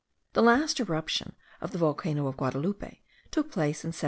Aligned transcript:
The 0.33 0.41
last 0.41 0.79
eruption 0.79 1.35
of 1.61 1.73
the 1.73 1.77
volcano 1.77 2.25
of 2.25 2.35
Guadaloupe 2.35 3.03
took 3.29 3.51
place 3.51 3.83
in 3.85 3.89
1797. 3.93 3.99